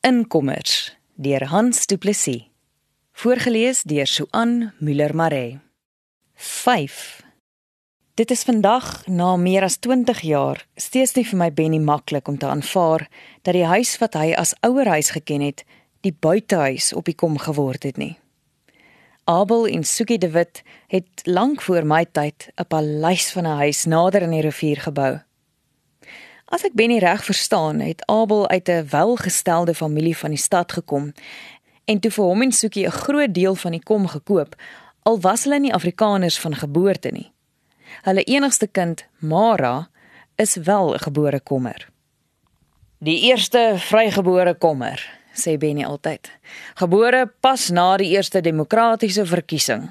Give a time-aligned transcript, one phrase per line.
[0.00, 2.44] Inkommers deur Hans Du Plessis.
[3.12, 5.58] Voorgeles deur Suan Müller Maree.
[6.34, 7.22] 5.
[8.14, 12.38] Dit is vandag na meer as 20 jaar steeds nie vir my Benny maklik om
[12.38, 13.08] te aanvaar
[13.42, 15.64] dat die huis wat hy as ouerhuis geken het,
[16.06, 18.14] die buitehuis op die kom geword het nie.
[19.26, 20.62] Abel en Sukie de Wit
[20.94, 25.18] het lank voor my tyd 'n paleis van 'n huis nader aan die rivier gebou.
[26.48, 31.12] As ek Benny reg verstaan, het Abel uit 'n welgestelde familie van die stad gekom
[31.84, 34.56] en toe vir hom en Soekie 'n groot deel van die kom gekoop,
[35.02, 37.32] al was hulle nie Afrikaners van geboorte nie.
[38.02, 39.88] Hulle enigste kind, Mara,
[40.36, 41.88] is wel 'n gebore kommer.
[42.98, 46.30] Die eerste vrygebore kommer, sê Benny altyd.
[46.74, 49.90] Gebore pas na die eerste demokratiese verkiesing.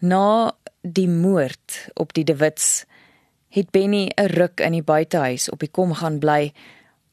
[0.00, 2.84] Na die moord op die De Wits
[3.50, 6.52] het Benny 'n ruk in die buitehuis op die kom gaan bly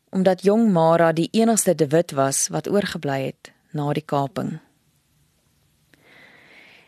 [0.09, 4.59] omdat jong Mara die enigste De Wit was wat oorgebly het na die kaping.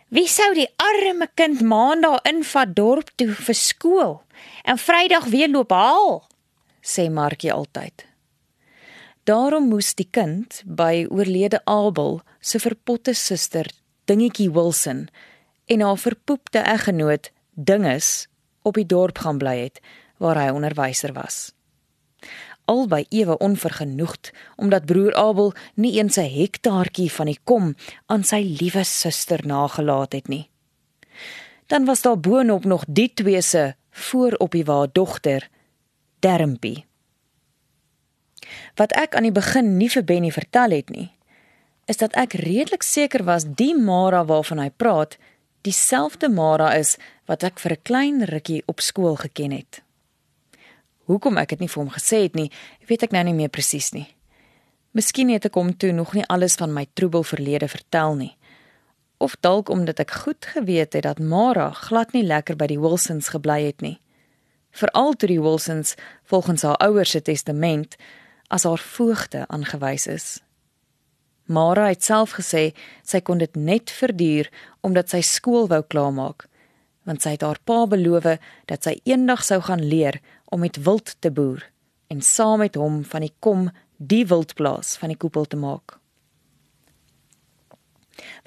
[0.09, 4.16] Wie sou die arme kind maandag invat dorp toe vir skool
[4.64, 6.23] en Vrydag weer loop haal?
[6.81, 8.06] sê Markie altyd.
[9.23, 13.67] Daarom moes die kind by oorlede Abel se verpotte suster,
[14.06, 15.08] Dingetjie Wilson,
[15.66, 18.25] en haar verpoepte eggenoot, Dinges,
[18.70, 19.81] op die dorp gaan bly het
[20.20, 21.52] waar hy onderwyser was.
[22.70, 27.75] Albei ewe onvergenoegd omdat broer Abel nie eens 'n hektaartjie van die kom
[28.06, 30.50] aan sy liewe suster nagelaat het nie.
[31.67, 35.50] Dan was daar boonop nog die twee se voorop die waar dogter
[36.20, 36.86] Dermpie.
[38.75, 41.12] Wat ek aan die begin nie vir Benny vertel het nie,
[41.86, 45.17] is dat ek redelik seker was die Mara waarvan hy praat,
[45.61, 49.81] dieselfde Mara is wat ek vir 'n klein rukkie op skool geken het.
[51.05, 52.51] Hoekom ek dit nie vir hom gesê het nie,
[52.88, 54.16] weet ek nou nie meer presies nie.
[54.91, 58.38] Miskien het ek hom toe nog nie alles van my troebel verlede vertel nie.
[59.17, 63.29] Of dalk omdat ek goed geweet het dat Mara glad nie lekker by die Wilsons
[63.29, 64.00] gebly het nie.
[64.72, 67.95] Veral toe die Wilsons volgens haar ouers se testament
[68.47, 70.41] as haar voogte aangewys is.
[71.49, 72.69] Mara het self gesê
[73.03, 74.51] sy kon dit net verduur
[74.85, 76.45] omdat sy skool wou klaarmaak
[77.09, 78.27] want sy het haar pa beloof
[78.69, 80.19] dat sy eendag sou gaan leer
[80.53, 81.63] om met wild te boer
[82.13, 85.97] en saam met hom van die kom die wildplaas van die koepel te maak.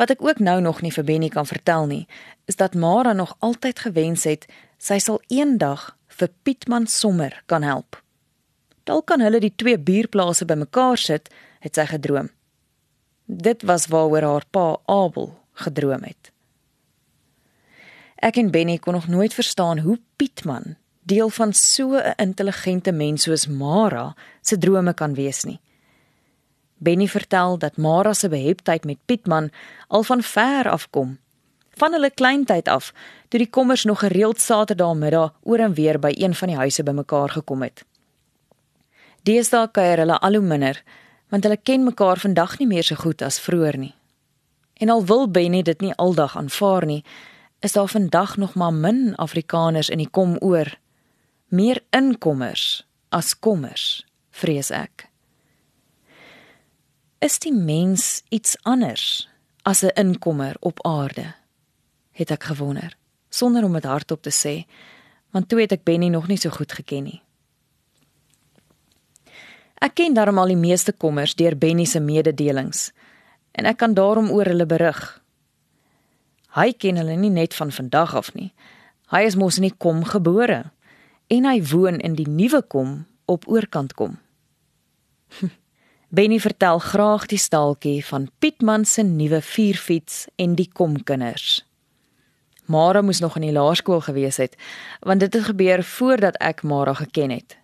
[0.01, 2.05] Wat ek ook nou nog nie vir Benny kan vertel nie,
[2.51, 4.47] is dat Mara nog altyd gewens het
[4.79, 7.99] sy sal eendag vir Pietman Sommer kan help.
[8.85, 11.31] Dalk kan hulle die twee buurplase bymekaar sit,
[11.63, 12.33] het sy gedroom.
[13.33, 16.33] Dit was waaroor haar pa Abel gedroom het.
[18.17, 23.23] Ek en Benny kon nog nooit verstaan hoe Pietman, deel van so 'n intelligente mens
[23.23, 25.61] soos Mara, se drome kan wees nie.
[26.77, 29.51] Benny vertel dat Mara se beheptheid met Pietman
[29.89, 31.19] al van ver af kom.
[31.71, 32.93] Van hulle kleintyd af,
[33.29, 37.29] toe die kommers nog gereeld Saterdagmiddag oor en weer by een van die huise bymekaar
[37.29, 37.85] gekom het.
[39.23, 40.83] Deesdae kuier hulle al hoe minder,
[41.33, 43.95] want hulle ken mekaar vandag nie meer so goed as vroeër nie.
[44.85, 47.01] En al wil Benny dit nie aldag aanvaar nie,
[47.65, 50.69] is daar vandag nog maar min Afrikaners in die kom oor.
[51.49, 55.09] Meer inkommers as kommers, vrees ek.
[57.25, 59.29] Is die mens iets anders
[59.63, 61.35] as 'n inkommer op aarde?
[62.13, 62.97] Het ek gewonder,
[63.29, 64.67] sonder om dit hardop te sê,
[65.31, 67.23] want toe het ek Benny nog nie so goed geken nie.
[69.83, 72.93] Ek ken darm al die meeste kommers deur Benny se mededelings
[73.59, 75.01] en ek kan daarom oor hulle berig.
[76.55, 78.53] Hy ken hulle nie net van vandag af nie.
[79.11, 80.61] Hy is mos in die kom gebore
[81.35, 84.21] en hy woon in die nuwe kom op oorkant kom.
[86.17, 91.65] Benny vertel graag die staaltjie van Pietman se nuwe vierfiets en die komkinders.
[92.71, 94.55] Mara moes nog in die laerskool gewees het,
[95.01, 97.57] want dit het gebeur voordat ek Mara geken het.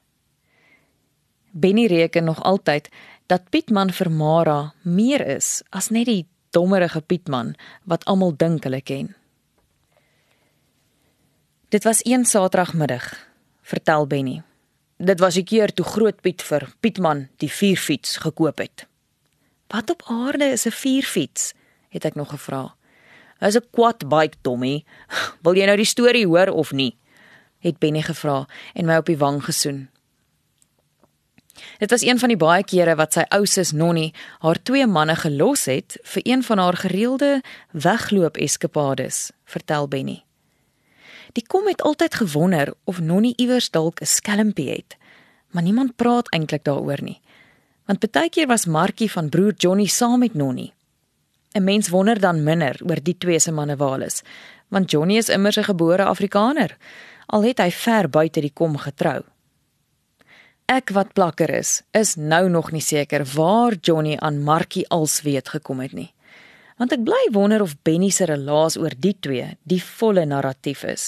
[1.51, 2.89] Benny reken nog altyd
[3.27, 7.55] dat Pietman vir Mara meer is as net die dommerige Pietman
[7.85, 9.15] wat almal dink hulle ken.
[11.69, 13.29] Dit was een Saterdagmiddag,
[13.63, 14.43] vertel Benny.
[14.97, 18.87] Dit was 'n keer toe Groot Piet vir Pietman die vierfiets gekoop het.
[19.67, 21.55] Wat op aarde is 'n vierfiets?
[21.89, 22.75] het ek nog gevra.
[23.41, 24.85] Is 'n quad bike, Tommy.
[25.43, 26.97] Wil jy nou die storie hoor of nie?
[27.59, 29.89] het Benny gevra en my op die wang gesoen.
[31.79, 35.17] Dit was een van die baie kere wat sy ou sus Nonnie haar twee manne
[35.17, 37.41] gelos het vir een van haar gereelde
[37.73, 40.23] wegloop eskapades, vertel Benny.
[41.33, 44.97] Die kom het altyd gewonder of Nonnie iewers dalk 'n skelmpie het,
[45.51, 47.21] maar niemand praat eintlik daaroor nie.
[47.87, 50.73] Want baie keer was Markie van broer Johnny saam met Nonnie.
[51.55, 54.23] 'n Mens wonder dan minder oor die twee se manewales,
[54.69, 56.77] want Johnny is immers 'n gebore Afrikaner,
[57.27, 59.23] al het hy ver buite die kom getrou.
[60.69, 65.49] Ek wat plakker is, is nou nog nie seker waar Johnny aan Markie als weet
[65.49, 66.11] gekom het nie.
[66.77, 71.07] Want ek bly wonder of Benny se relaas oor die twee die volle narratief is.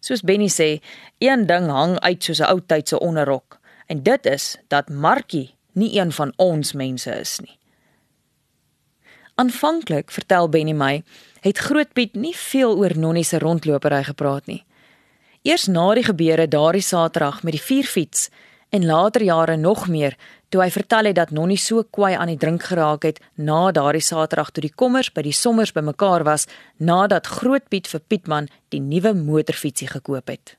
[0.00, 0.78] Soos Benny sê,
[1.20, 6.00] een ding hang uit soos 'n ou tydse onderrok, en dit is dat Markie nie
[6.00, 7.58] een van ons mense is nie.
[9.34, 11.02] Aanvanklik, vertel Benny my,
[11.40, 14.64] het Groot Piet nie veel oor Nonnie se rondlopery gepraat nie.
[15.48, 18.26] Eers na die gebeure daardie Saterdag met die vierfiets
[18.68, 20.12] en later jare nog meer
[20.52, 24.04] toe hy vertel het dat Nonnie so kwaai aan die drink geraak het na daardie
[24.04, 26.44] Saterdag toe die kommers by die sommers bymekaar was
[26.76, 30.58] nadat Groot Piet vir Pietman die nuwe motorfietsie gekoop het.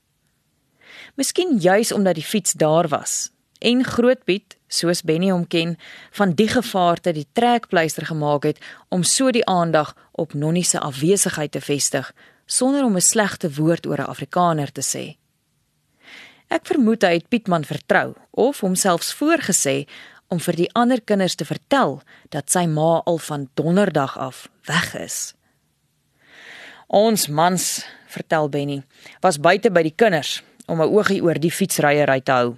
[1.22, 3.30] Miskien juis omdat die fiets daar was
[3.62, 5.78] en Groot Piet, soos Benny hom ken,
[6.18, 11.52] van die gevaarte die trekpleister gemaak het om so die aandag op Nonnie se afwesigheid
[11.52, 12.10] te vestig
[12.50, 15.18] sonder om 'n slegte woord oor 'n Afrikaner te sê.
[16.48, 19.88] Ek vermoed hy het Pietman vertrou of homselfs voorgesê
[20.28, 24.96] om vir die ander kinders te vertel dat sy ma al van donderdag af weg
[24.98, 25.34] is.
[26.88, 28.84] Ons mans, vertel Benny,
[29.22, 32.58] was buite by die kinders om 'n oogie oor die fietsryery te hou.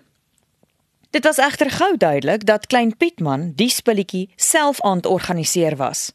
[1.12, 6.12] Dit was egter gou duidelik dat klein Pietman die spulletjie self aan organiseer was.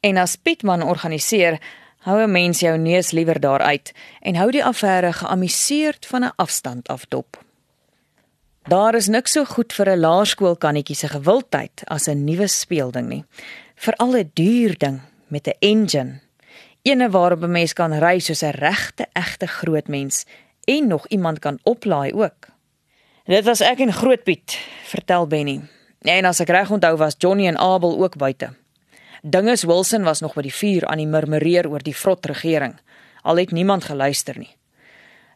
[0.00, 1.58] En as Pietman organiseer,
[1.98, 6.32] hou 'n mens jou neus liewer daar uit en hou die affære geamuseerd van 'n
[6.36, 7.44] afstand af dop.
[8.68, 13.24] Daar is niks so goed vir 'n laerskoolkannetjie se gewildheid as 'n nuwe speelding nie.
[13.74, 16.20] Veral 'n duur ding met 'n engine.
[16.82, 20.24] Eene waarop 'n mens kan ry soos 'n regte egte groot mens
[20.64, 22.48] en nog iemand kan oplaai ook.
[23.24, 25.60] Dit was ek en Grootpiet, vertel Benny.
[26.00, 28.54] En as ek reg onthou was Johnny en Abel ook buite.
[29.22, 32.76] Dinges Wilson was nog by die vuur aan die murmureer oor die vrot regering.
[33.22, 34.54] Al het niemand geluister nie.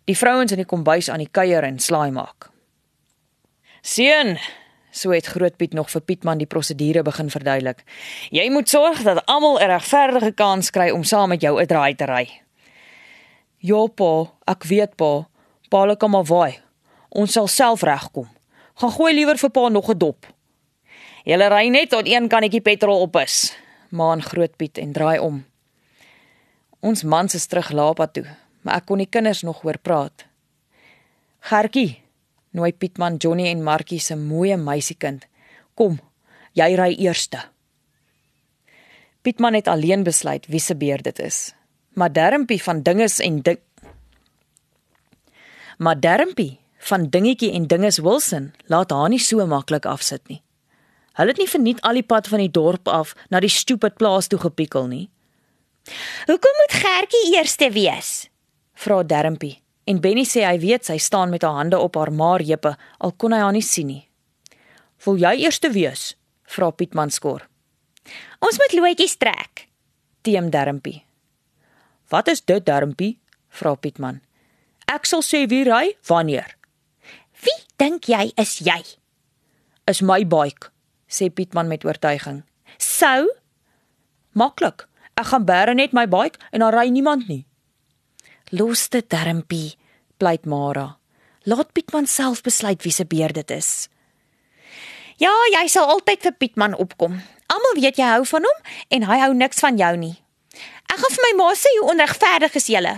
[0.04, 2.50] Die vrouens in die kombuis aan die kuier en slaai maak.
[3.82, 4.36] Seun,
[4.90, 7.82] so het Grootpiet nog vir Pietman die prosedure begin verduidelik.
[8.30, 11.94] Jy moet sorg dat almal 'n regverdige kans kry om saam met jou 'n draai
[11.94, 12.42] te ry.
[13.58, 15.26] Ja pa, ek weet pa.
[15.70, 16.58] Pa kom maar waai.
[17.08, 18.28] Ons sal self regkom.
[18.74, 20.26] Gaan gooi liewer vir pa nog 'n dop.
[21.24, 23.54] Julle ry net tot een kannetjie petrol op is.
[23.92, 25.42] Maan Grootpiet en draai om.
[26.80, 28.24] Ons mans is terug Lapa toe,
[28.64, 30.26] maar ek kon die kinders nog hoor praat.
[31.46, 32.00] Gertjie,
[32.56, 35.28] nooi Pietman Johnny en Markie se mooi meisiekind.
[35.78, 36.00] Kom,
[36.58, 37.44] jy ry eerste.
[39.22, 41.52] Pietman het alleen besluit wie se beer dit is
[41.92, 43.58] maar Dermpie van dinges en ding
[45.76, 50.42] Maar Dermpie van dingetjie en dinges Wilson laat haar nie so maklik afsit nie.
[51.18, 54.30] Hulle het nie verniet al die pad van die dorp af na die stupid plaas
[54.32, 55.10] toe gepikkel nie.
[56.26, 58.30] Hoekom moet Gertjie eerste wees?
[58.74, 62.76] vra Dermpie en Benny sê hy weet sy staan met haar hande op haar maarheupe
[63.02, 64.08] al kon hy haar nie sien nie.
[65.04, 66.14] "Wil jy eerste wees?"
[66.46, 67.48] vra Pietman skor.
[68.40, 69.68] "Ons moet loetjies trek."
[70.22, 71.04] Teem Dermpie.
[72.08, 73.18] Wat is dit, Darmpie?
[73.48, 74.20] vra Pietman.
[74.86, 76.56] Ek sal sê wie ry wanneer.
[77.42, 78.82] Wie dink jy is jy?
[79.86, 80.70] Is my bike,
[81.12, 82.42] sê Pietman met oortuiging.
[82.80, 83.28] Sou
[84.32, 84.86] maklik.
[85.20, 87.44] Ek gaan bære net my bike en dan ry niemand nie.
[88.52, 89.76] Los dit, Darmpie,
[90.16, 90.96] pleit Mara.
[91.44, 93.88] Laat Pietman self besluit wie se beer dit is.
[95.20, 97.20] Ja, jy sal altyd vir Pietman opkom.
[97.52, 100.14] Almal weet jy hou van hom en hy hou niks van jou nie.
[100.88, 102.94] Ek gaan vir my ma sê hoe onregverdig is julle.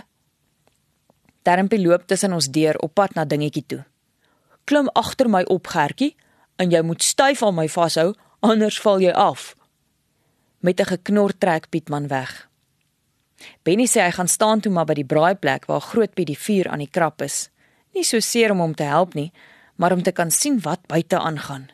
[1.44, 3.82] Darmpie loop tussen ons deur op pad na dingetjie toe.
[4.64, 6.14] Klim agter my op, Gertjie,
[6.56, 9.54] en jy moet styf aan my vashou, anders val jy af.
[10.60, 12.48] Met 'n geknor trek Pietman weg.
[13.62, 16.78] Benny sê hy gaan staan toe maar by die braaiplek waar Grootpiet die vuur aan
[16.78, 17.50] die krap is.
[17.94, 19.32] Nie so seer om hom te help nie,
[19.76, 21.68] maar om te kan sien wat buite aangaan.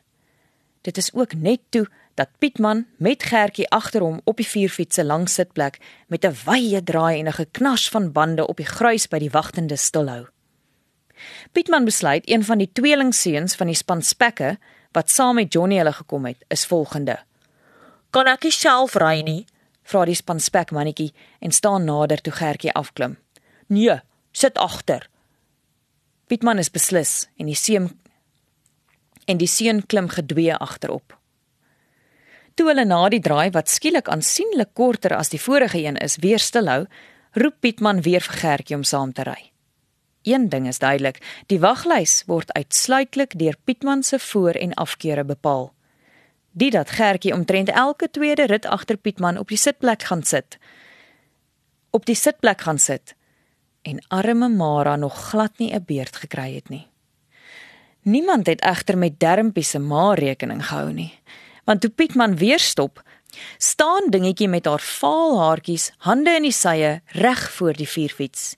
[0.82, 5.34] Dit is ook net toe dat Pietman met Gertjie agter hom op die vierfietsse langs
[5.34, 9.30] sitplek met 'n wye draai en 'n geknars van bande op die gruis by die
[9.30, 10.26] wagtende stilhou.
[11.52, 14.58] Pietman besluit een van die tweelingseuns van die span spekke
[14.92, 17.18] wat saam met Johnny hulle gekom het, is volgende.
[18.10, 19.46] "Kan ek self ry nie?"
[19.82, 23.16] vra die span spek mannetjie en staan nader toe Gertjie afklim.
[23.66, 24.00] "Nee,
[24.32, 25.08] sit agter."
[26.26, 27.90] Pietman is beslis en die seun
[29.26, 31.16] en die seun klim gedwee agterop.
[32.54, 36.38] Toe hulle na die draai wat skielik aansienlik korter as die vorige een is, weer
[36.38, 36.86] stilhou,
[37.32, 39.49] roep Pietman weer vir Gertjie om saam te ry.
[40.22, 45.72] Een ding is duidelik, die waglys word uitsluitlik deur Pietman se voor- en afkeure bepaal.
[46.50, 50.58] Dit dat Gertjie omtrent elke tweede rit agter Pietman op die sitplek gaan sit.
[51.90, 53.14] Op die sitplek gaan sit
[53.82, 56.86] en arme Mara nog glad nie 'n beurt gekry het nie.
[58.02, 61.18] Niemand het egter met Dermpie se ma rekening gehou nie,
[61.64, 63.02] want toe Pietman weer stop,
[63.58, 68.54] staan dingetjie met haar vaal haartjies, hande in die sye, reg voor die vierfiets.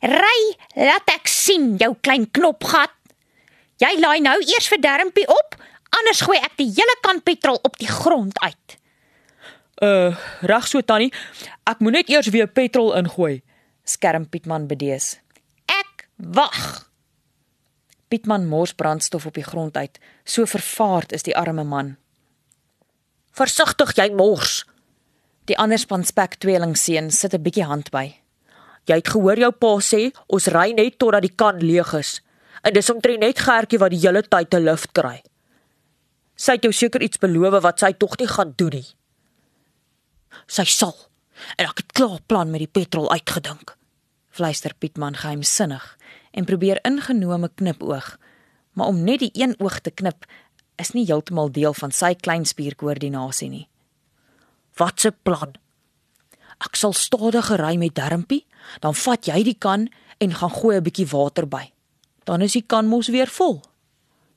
[0.00, 0.40] Ry,
[0.76, 2.94] laat ek sien jou klein knopgat.
[3.78, 5.54] Jy laai nou eers vir Dermpie op,
[6.00, 8.78] anders gooi ek die hele kan petrol op die grond uit.
[9.82, 11.12] Uh, reg so tannie.
[11.68, 13.38] Ek moet net eers weer petrol ingooi.
[13.86, 15.16] Skerm Pietman bedees.
[15.70, 16.88] Ek wag.
[18.10, 20.00] Pietman mors brandstof op die grond uit.
[20.24, 21.94] So vervaard is die arme man.
[23.38, 24.64] Versigtig jy mors.
[25.46, 28.18] Die ander span spek tweelingseun sit 'n bietjie hand by.
[28.88, 32.20] Jy het gehoor jou pa sê ons ry net totdat die kan leeg is.
[32.64, 35.22] En dis omtrent net Gertjie wat die hele tyd 'n lift kry.
[36.36, 38.86] Sy het jou seker iets beloof wat sy tog nie gaan doen nie.
[40.46, 40.96] Sy sal.
[41.56, 43.76] En ek het klaar plan met die petrol uitgedink.
[44.30, 45.96] Fluister Pietman geheimsinnig
[46.32, 48.18] en probeer ingenome knipoog.
[48.72, 50.26] Maar om net die een oog te knip
[50.78, 53.68] is nie heeltemal deel van sy kleinspierkoördinasie nie.
[54.78, 55.56] Wat 'n plan?
[56.58, 58.46] Ek sal stadiger ry met Dermpie,
[58.80, 61.72] dan vat jy die kan en gaan gooi 'n bietjie water by.
[62.24, 63.62] Dan is die kan mos weer vol.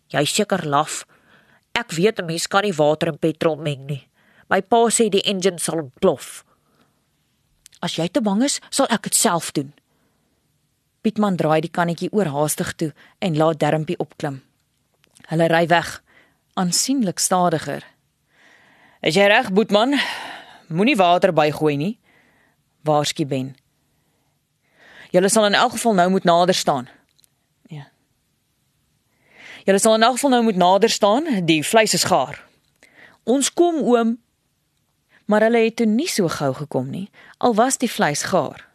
[0.07, 1.05] Jy seker laf.
[1.73, 4.07] Ek weet 'n mens kan nie water en petrol meng nie.
[4.49, 6.43] My pa sê die engine sal ontplof.
[7.81, 9.73] As jy te bang is, sal ek dit self doen.
[11.01, 14.41] Pietman draai die kannetjie oorhaastig toe en laat Dermpie opklim.
[15.31, 16.01] Hulle ry weg,
[16.53, 17.85] aansienlik stadiger.
[19.01, 19.99] "Is jy reg, Boetman?
[20.67, 21.99] Moenie water bygooi nie."
[22.83, 23.55] Waarsku Ben.
[25.11, 26.87] "Julle sal in elk geval nou moet nader staan."
[27.67, 27.91] Ja.
[29.63, 32.43] "Julle sal in elk geval nou moet nader staan, die vleis is gaar."
[33.23, 34.19] "Ons kom, oom."
[35.25, 38.67] Maar hulle het toe nie so gou gekom nie, al was die vleis gaar.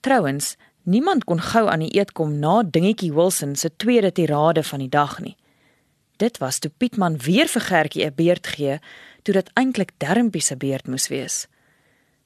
[0.00, 4.78] Trouwens, niemand kon gou aan die eet kom na dingetjie Wilson se tweede tirade van
[4.78, 5.36] die dag nie.
[6.22, 8.78] Dit was toe Pietman weer vir Gertjie 'n beurt gee,
[9.22, 11.46] toe dit eintlik Dermpie se beurt moes wees.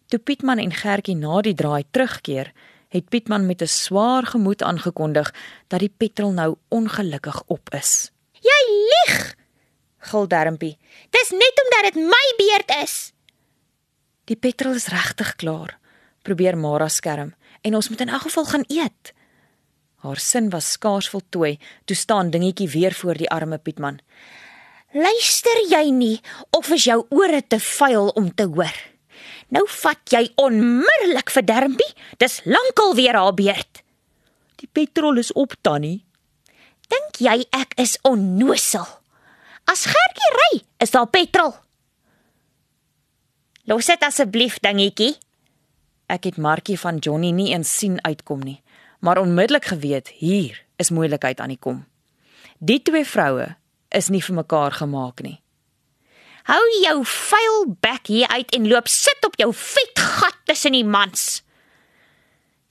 [0.08, 2.52] Toe Pietman en Gertjie na die draai terugkeer,
[2.88, 5.34] het Pietman met 'n swaar gemoed aangekondig
[5.68, 8.10] dat die petrol nou ongelukkig op is.
[8.32, 8.60] "Jy
[8.90, 9.34] lieg!"
[9.98, 10.78] gil Dermpie.
[11.10, 13.12] "Dis net omdat dit my beurt is."
[14.24, 15.78] "Die petrol is regtig klaar,"
[16.22, 19.14] probeer Mara skerm, "en ons moet in elk geval gaan eet."
[20.06, 23.98] Haar sin was skaars voltooi, toe staan dingetjie weer voor die arme Pietman.
[24.92, 26.20] "Luister jy nie
[26.50, 28.76] of is jou ore te vuil om te hoor?"
[29.48, 31.94] Nou vat jy onmiddellik vir Dermpie.
[32.18, 33.82] Dis lankal weer haar beurt.
[34.56, 36.04] Die petrol is op, Tannie.
[36.88, 38.86] Dink jy ek is onnosel?
[39.64, 41.54] As Gertjie ry, is daar petrol.
[43.64, 45.16] Los dit asseblief, dingetjie.
[46.06, 48.62] Ek het Markie van Johnny nie eens sien uitkom nie,
[49.06, 51.84] maar onmiddellik geweet hier is moeilikheid aan die kom.
[52.58, 53.52] Die twee vroue
[53.94, 55.38] is nie vir mekaar gemaak nie.
[56.46, 60.84] Hou jou vuil bek hier uit en loop sit op jou vet gat tussen die
[60.84, 61.42] mans.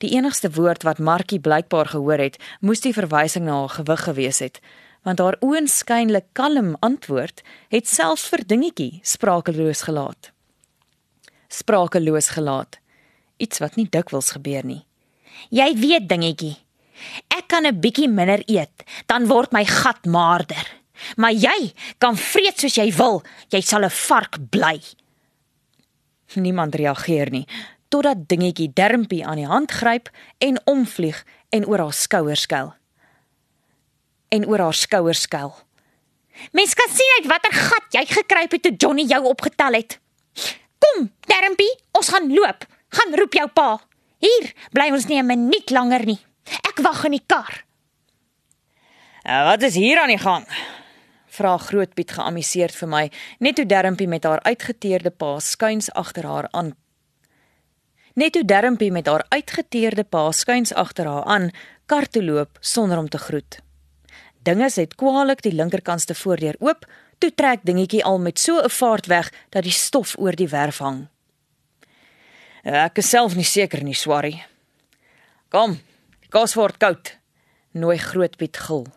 [0.04, 4.40] Die enigste woord wat Markie blykbaar gehoor het, moes die verwysing na haar gewig gewees
[4.44, 4.60] het,
[5.08, 10.32] want haar oënskynlik kalm antwoord het selfs vir dingetjie sprakeloos gelaat.
[11.48, 12.80] Sprakeloos gelaat.
[13.40, 14.84] Iets wat nie dikwels gebeur nie.
[15.50, 16.58] Jy weet dingetjie.
[17.28, 20.66] Ek kan 'n bietjie minder eet, dan word my gat maarder.
[21.16, 24.82] Maar jy kan vreet soos jy wil, jy sal 'n vark bly.
[26.36, 27.48] Niemand reageer nie
[27.96, 30.10] totdat dingetjie Dermpie aan die hand gryp
[30.44, 31.22] en omvlieg
[31.56, 32.74] en oor haar skouer skuil.
[34.36, 35.54] En oor haar skouer skuil.
[36.52, 40.00] Mens kan sien uit watter gat jy gekruip het toe Johnny jou opgetel het.
[40.84, 42.66] Kom, Dermpie, ons gaan loop.
[42.96, 43.70] Gaan roep jou pa.
[44.20, 46.20] Hier bly ons nie 'n minuut langer nie.
[46.68, 47.66] Ek wag in die kar.
[49.26, 50.46] Uh, wat is hier aan die gang?
[51.28, 56.48] Vra Grootpiet geamuseerd vir my, net toe Dermpie met haar uitgeteerde pa skuins agter haar
[56.52, 56.76] aan.
[58.16, 61.50] Net toe Dermpie met haar uitgeteerde pa skuins agter haar aan,
[61.86, 63.60] kar toe loop sonder om te groet.
[64.46, 66.86] Dinges het kwaliek die linkerkantste voordeur oop,
[67.18, 70.78] toe trek dingetjie al met so 'n vaart weg dat die stof oor die werf
[70.78, 71.08] hang.
[72.66, 74.40] Ek is self nie seker nie, Swarrie.
[75.54, 75.76] Kom,
[76.34, 77.12] kos word koud,
[77.78, 78.88] nooi Grootpiet gil.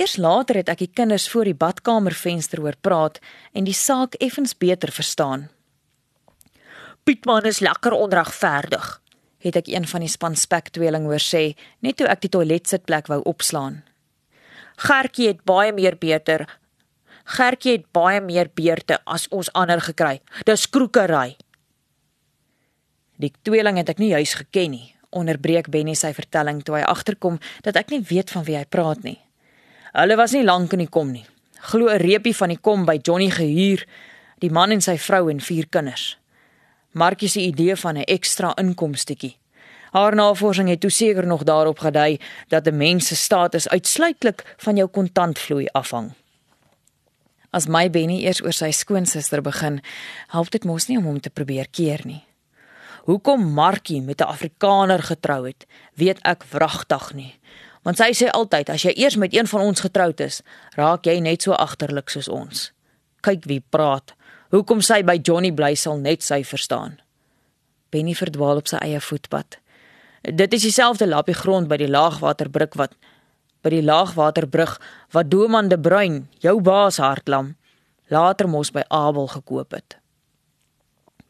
[0.00, 3.20] Eers later het ek die kinders voor die badkamervenster hoor praat
[3.52, 5.50] en die saak effens beter verstaan.
[7.04, 8.88] Pietman is lekker onregverdig,
[9.44, 11.50] het ek een van die span spek tweeling hoor sê
[11.84, 13.82] net toe ek die toiletsitplek wou opslaan.
[14.80, 16.48] Gertjie het baie meer beter.
[17.36, 20.22] Gertjie het baie meer beerte as ons ander gekry.
[20.48, 21.36] Dis kroekery.
[23.16, 27.38] Die tweeling het ek nie juis geken nie, onderbreek Benny sy vertelling toe hy agterkom
[27.62, 29.18] dat ek nie weet van wie hy praat nie.
[29.92, 31.26] Hulle was nie lank in die kom nie.
[31.60, 33.84] Glo 'n reepie van die kom by Johnny gehuur,
[34.40, 36.16] die man en sy vrou en vier kinders.
[36.92, 39.36] Markie se idee van 'n ekstra inkomstetjie.
[39.92, 44.76] Haar navorsing het toe seker nog daarop gedui dat 'n mens se status uitsluitlik van
[44.76, 46.12] jou kontantvloei afhang.
[47.50, 49.80] As my Benny eers oor sy skoonsister begin,
[50.28, 52.24] help dit mos nie om hom te probeer keer nie.
[53.02, 57.38] Hoekom Markie met 'n Afrikaner getrou het, weet ek wragtig nie.
[57.82, 60.42] Want sy sê altyd as jy eers met een van ons getroud is,
[60.74, 62.72] raak jy net so agterlik soos ons.
[63.20, 64.14] Kyk wie praat.
[64.50, 67.00] Hoekom sy by Johnny bly sal net sy verstaan.
[67.90, 69.58] Benny verdwaal op sy eie voetpad.
[70.22, 72.94] Dit is dieselfde lappie grond by die laagwaterbrug wat
[73.62, 74.80] by die laagwaterbrug
[75.10, 77.56] wat Doman de Bruin, jou baas hartlam,
[78.08, 80.01] later mos by Abel gekoop het.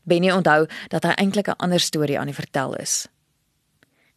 [0.02, 3.08] Benny onthou dat hy eintlik 'n ander storie aan die vertel is.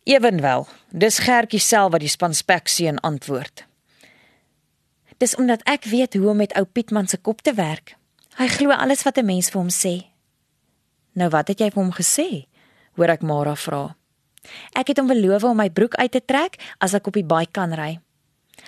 [0.03, 3.65] Ewenwel, dis Gertjie self wat die spanspek seun antwoord.
[5.17, 7.95] Dis omdat ek weet hoe om met ou Pietman se kop te werk.
[8.35, 10.05] Hy glo alles wat 'n mens vir hom sê.
[11.13, 12.47] Nou wat het jy vir hom gesê?
[12.95, 13.95] Hoor ek Mara vra.
[14.75, 17.47] Ek het hom beloof om my broek uit te trek as ek op die baie
[17.51, 17.99] kan ry.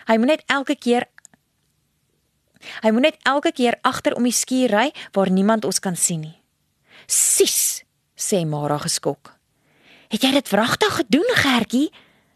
[0.08, 1.08] Hy moet net elke keer
[2.82, 6.22] Hy moet net elke keer agter om die skuur ry waar niemand ons kan sien
[6.22, 6.42] nie.
[7.08, 7.84] "Sis,"
[8.16, 9.38] sê Mara geskok.
[10.08, 11.92] "Het jy dit wragtig gedoen, Gertjie?"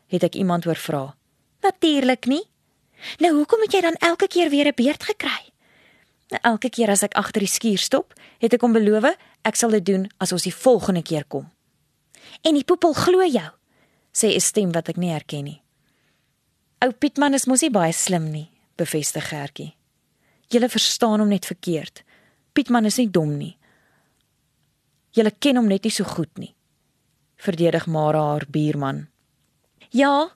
[0.07, 1.15] het ek iemand hoor vra.
[1.61, 2.49] "Natuurlik nie.
[3.17, 5.51] Nou hoekom het jy dan elke keer weer 'n beerd gekry?"
[6.41, 9.85] Elke keer as ek agter die skuur stop, het ek hom beloof ek sal dit
[9.85, 11.49] doen as ons die volgende keer kom.
[12.41, 13.51] En die poepel glo jou,
[14.13, 15.61] sê 'n stem wat ek nie herken nie.
[16.81, 19.75] Ou Pietman is mos nie baie slim nie, bevestig Gertjie.
[20.47, 22.03] Julle verstaan hom net verkeerd.
[22.53, 23.57] Pietman is nie dom nie.
[25.11, 26.53] Julle ken hom net nie so goed nie.
[27.41, 29.07] Verdedig Mara haar buurman.
[29.89, 30.31] Ja,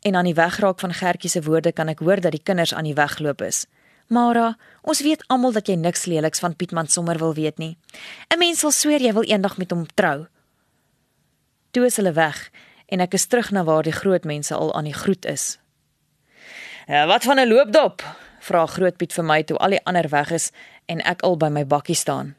[0.00, 2.88] en aan die wegraak van Gertjie se woorde kan ek hoor dat die kinders aan
[2.88, 3.66] die wegloop is.
[4.08, 7.76] Mara, ons weet almal dat jy niks leeliks van Pietman sommer wil weet nie.
[8.30, 10.26] 'n Mens sal sweer jy wil eendag met hom trou.
[11.70, 12.50] Toe is hulle weg
[12.86, 15.58] en ek is terug na waar die groot mense al aan die groet is.
[16.86, 18.02] Ja, wat van 'n loopdop?
[18.40, 20.52] vra Groot Piet vir my toe al die ander weg is
[20.86, 22.36] en ek al by my bakkie staan.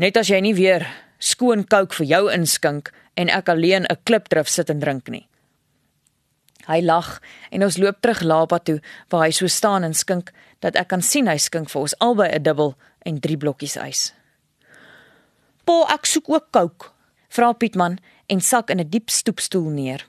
[0.00, 0.86] Net as jy nie weer
[1.20, 2.88] skoon kook vir jou inskink
[3.20, 5.28] en ek alleen 'n klipdrif sit en drink nie.
[6.66, 7.20] Hy lag
[7.52, 11.02] en ons loop terug Lapa toe waar hy so staan en skink dat ek kan
[11.02, 14.14] sien hy skink vir ons albei 'n dubbel en drie blokkies ys.
[15.66, 16.94] "Pa, ek soek ook kook,"
[17.28, 20.06] vra Pietman en sak in 'n diep stoepstoel neer.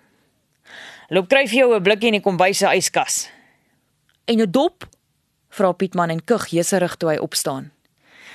[1.09, 3.27] "Loop kry vir jou 'n blikkie in die kombuis se yskas."
[4.27, 4.87] "En 'n dop?"
[5.49, 7.71] vra Pietman en kug jeserig toe hy opstaan.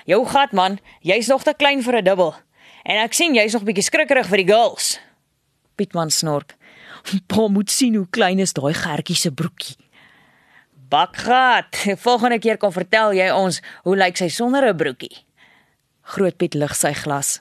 [0.07, 2.35] "Jou gat man, jy's nog te klein vir 'n dubbel.
[2.85, 5.01] En ek sien jy's nog bietjie skrikkerig vir die girls."
[5.77, 6.57] Pietman snork.
[7.31, 9.77] Pa moet sien hoe klein is daai gertjie se broekie.
[10.89, 15.25] Bakgat, volgende keer kom vertel jy ons hoe lyk sy sonder 'n broekie.
[16.15, 17.41] Groot Piet lig sy glas.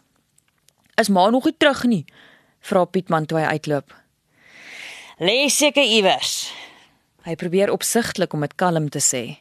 [0.97, 2.05] Is ma nog nie terug nie?
[2.61, 3.93] Vra Pietman toe hy uitloop.
[5.19, 6.51] Lê seker iewers.
[7.25, 9.37] Hy probeer opsigtelik om dit kalm te sê.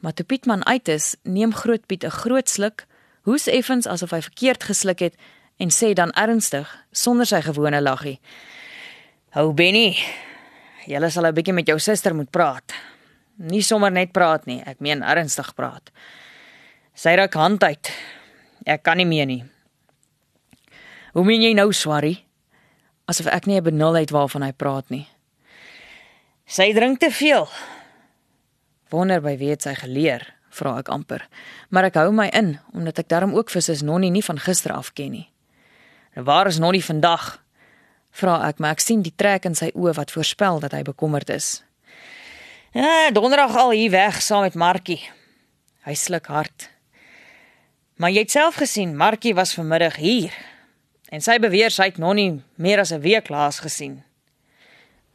[0.00, 2.86] Maar toe Pietman uit is, neem Groot Piet 'n groot sluk,
[3.22, 5.14] hoes effens asof hy verkeerd gesluk het
[5.56, 8.20] en sê dan ernstig, sonder sy gewone laggie:
[9.30, 9.96] "Hou Benny,
[10.86, 12.72] jy sal 'n bietjie met jou suster moet praat."
[13.36, 15.90] Nie sommer net praat nie, ek meen ernstig praat.
[16.94, 17.90] Sy raak hand uit.
[18.66, 19.44] Ek kan nie meer nie.
[21.12, 22.26] Hoe meen jy nou, Swarrie?
[23.08, 25.08] Asof ek nie 'n benul het waarvan hy praat nie.
[26.46, 27.48] Sy drink te veel.
[28.90, 31.22] Wonder by wie het sy geleer, vra ek amper.
[31.70, 34.74] Maar ek hou my in omdat ek darm ook vir sis Nonnie nie van gister
[34.74, 35.28] af ken nie.
[36.18, 37.38] En waar is Nonnie vandag?
[38.10, 41.30] Vra ek, maar ek sien die trek in sy oë wat voorspel dat hy bekommerd
[41.30, 41.60] is.
[42.74, 45.00] Ja, donderdag al hier weg saam met Markie.
[45.86, 46.68] Hy sluk hard.
[48.00, 50.34] Maar jy het self gesien, Markie was vanmiddag hier.
[51.10, 54.02] En sy beweer sy het Nonnie meer as 'n week laas gesien.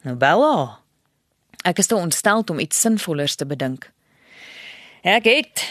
[0.04, 0.80] Nou Bella,
[1.66, 3.90] Ek is te ontstel om iets sinvollers te bedink.
[5.02, 5.64] Ek het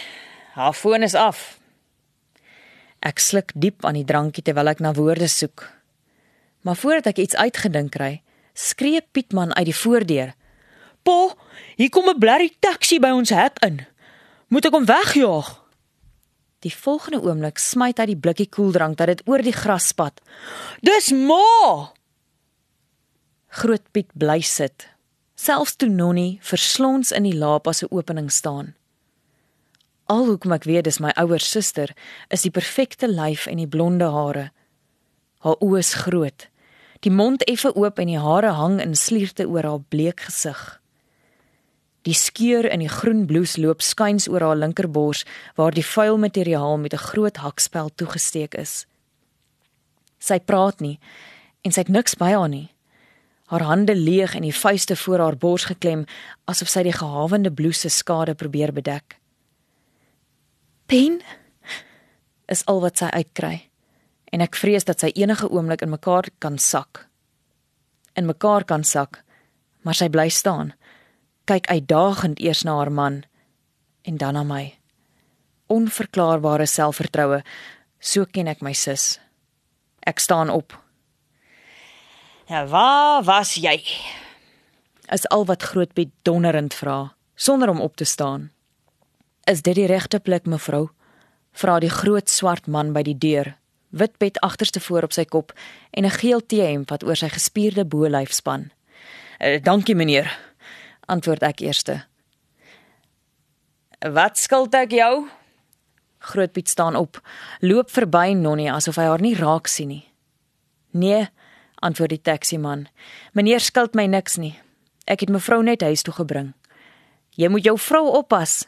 [0.59, 1.59] haar foon is af.
[2.99, 5.69] Ek sluk diep aan die drankie terwyl ek na woorde soek.
[6.67, 8.23] Maar voordat ek iets uitgedink kry,
[8.59, 10.35] skree Pietman uit die voordeur.
[11.03, 11.35] "Pa,
[11.77, 13.87] hier kom 'n blerrie taxi by ons hek in.
[14.49, 15.63] Moet ek hom wegjaag?"
[16.61, 20.21] Die volgende oomblik smyt hy die blikkie koeldrank dat dit oor die gras spat.
[20.81, 21.93] "Dis ma!"
[23.49, 24.94] Groot Piet bly sit.
[25.45, 28.71] Selfs toe Nonnie verslons in die lapa se opening staan.
[30.09, 31.91] Alhoewel ek weet dis my ouer suster,
[32.33, 34.47] is die perfekte lyf en die blonde hare.
[35.45, 36.47] Haar oë is groot.
[37.05, 40.63] Die mond effe oop en die hare hang in slierte oor haar bleek gesig.
[42.09, 45.27] Die skeur in die groen blouse loop skuins oor haar linkerbors
[45.61, 48.87] waar die vuil materiaal met 'n groot hakspel toegesteek is.
[50.19, 50.99] Sy praat nie
[51.65, 52.74] en sy het niks by haar nie.
[53.53, 56.05] Haar hande leeg en die vuiste voor haar bors geklem
[56.45, 59.19] asof sy die gehawende blouse se skade probeer bedek.
[60.87, 61.21] "Pen?"
[62.49, 63.71] is al wat sy uitkry
[64.33, 67.09] en ek vrees dat sy enige oomblik in mekaar kan sak.
[68.15, 69.23] In mekaar kan sak,
[69.83, 70.75] maar sy bly staan
[71.45, 73.25] kyk uitdagend eers na haar man
[74.03, 74.75] en dan na my.
[75.73, 77.43] Onverklaarbare selfvertroue,
[78.01, 79.19] so ken ek my sis.
[80.05, 80.73] Ek staan op.
[82.47, 83.81] Ja, waar was jy?
[85.09, 88.51] Is al wat Grootpiet donderend vra, sonder om op te staan.
[89.45, 90.91] Is dit die regte plek, mevrou?
[91.53, 93.55] Vra die groot swart man by die deur,
[93.97, 95.53] wit pet agterste voor op sy kop
[95.91, 98.71] en 'n geel T-hemp wat oor sy gespierde bolyf span.
[99.41, 100.39] Uh, dankie meneer,
[101.07, 102.05] antwoord ek eerste.
[104.01, 105.29] Wat skuld ek jou?
[106.19, 107.21] Grootpiet staan op,
[107.61, 110.09] loop verby Nonnie asof hy haar nie raak sien nie.
[110.91, 111.29] Nee,
[111.85, 112.87] antwoord die taksiman.
[113.37, 114.55] Meneer skuld my niks nie.
[115.07, 116.55] Ek het mevrou net huis toe gebring.
[117.37, 118.63] Jy moet jou vrou oppas.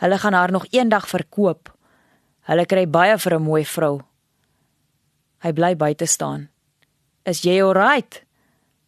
[0.00, 1.72] Hulle gaan haar nog eendag verkoop.
[2.48, 4.00] Hulle kry baie vir 'n mooi vrou.
[5.42, 6.48] Hy bly buite staan.
[7.24, 8.22] Is jy alright?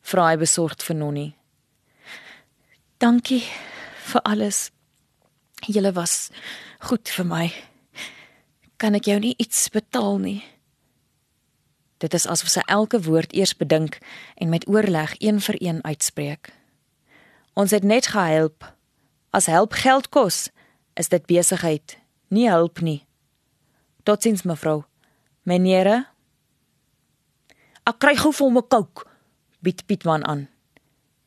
[0.02, 1.36] Vra hy besorgd vir Nonnie.
[2.98, 3.44] Dankie
[4.12, 4.70] vir alles.
[5.66, 6.30] Julle was
[6.80, 7.52] goed vir my.
[8.76, 10.51] Kan ek jou nie iets betaal nie?
[12.02, 14.00] Dit is asof sy elke woord eers bedink
[14.34, 16.50] en met oorleg een vir een uitspreek.
[17.54, 18.66] Ons het net gehelp.
[19.30, 20.48] As help geld kos,
[20.98, 21.94] is dit besigheid,
[22.28, 23.04] nie hulp nie.
[24.02, 24.82] Totsiens mevrou.
[25.46, 26.08] Meneere.
[27.86, 29.06] Ek kry gou vir hom 'n kook,
[29.62, 30.48] bied Pietman aan.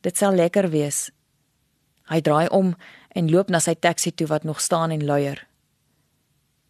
[0.00, 1.10] Dit sal lekker wees.
[2.08, 2.76] Hy draai om
[3.08, 5.46] en loop na sy taxi toe wat nog staan en luier.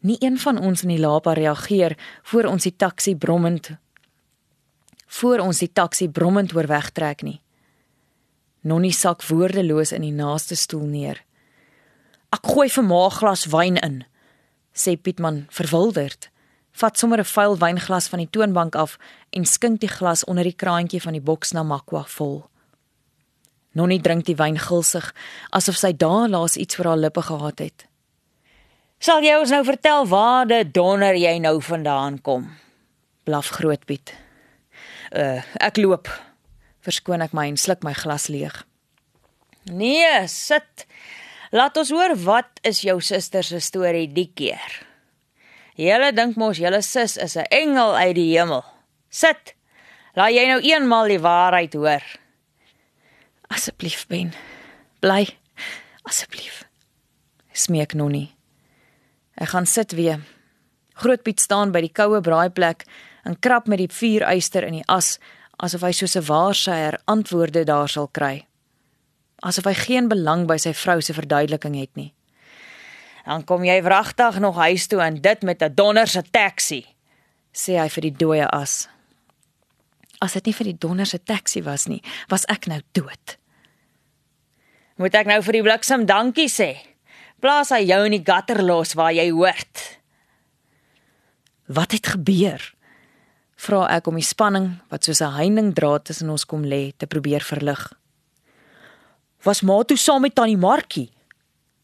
[0.00, 3.78] Nie een van ons in die lapa reageer voor ons die taxi brommend
[5.06, 7.40] voor ons die taxi brommend oor wegtrek nie.
[8.66, 11.22] Nonnie sak woordeloos in die naaste stoel neer.
[12.34, 14.04] Ek gooi vir ma 'n glas wyn in,
[14.74, 16.30] sê Pietman verwilderd.
[16.72, 18.98] Vat sommer 'n vuil wynglas van die toonbank af
[19.30, 22.48] en skink die glas onder die kraantjie van die boks na Makwa vol.
[23.72, 25.14] Nonnie drink die wyn gulsig
[25.50, 27.86] asof sy daarlaas iets vir haar lippe gehad het.
[28.98, 32.56] Sal jy ons nou vertel waar die donder jy nou vandaan kom?
[33.24, 34.25] Blaf Grootpiet.
[35.12, 36.10] Uh, ek loop.
[36.86, 38.54] Verskoon ek my en sluk my glas leeg.
[39.70, 40.86] Nee, sit.
[41.54, 44.82] Laat ons hoor wat is jou suster se storie die keer.
[45.76, 48.64] Julle dink mos julle sus is 'n engel uit die hemel.
[49.10, 49.54] Sit.
[50.14, 52.02] Laat jy nou eenmal die waarheid hoor.
[53.48, 54.32] Asseblief, Ben.
[55.00, 55.28] Bly.
[56.02, 56.64] Asseblief.
[57.52, 58.34] Smeek Nonnie.
[59.36, 60.20] Ek gaan sit weer.
[60.94, 62.86] Grootpiet staan by die koue braaiplek
[63.26, 65.16] en krap met die vuuryster in die as
[65.56, 68.46] asof hy soos 'n waarsêer antwoorde daar sal kry.
[69.42, 72.14] Asof hy geen belang by sy vrou se verduideliking het nie.
[73.24, 76.86] Dan kom jy wragtig nog huis toe en dit met 'n donder se taxi,
[77.52, 78.88] sê hy vir die dooie as.
[80.20, 83.36] As dit nie vir die donder se taxi was nie, was ek nou dood.
[84.96, 86.76] Moet ek nou vir die bliksem dankie sê?
[87.40, 89.98] Plaas hy jou in die gutter los waar jy hoort.
[91.66, 92.75] Wat het gebeur?
[93.56, 97.40] Vra ek om die spanning wat soos 'n heining tussen ons kom lê te probeer
[97.40, 97.92] verlig.
[99.42, 101.10] Was ma toe saam met tannie Markie?